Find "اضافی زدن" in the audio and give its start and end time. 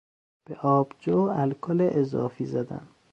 1.91-2.87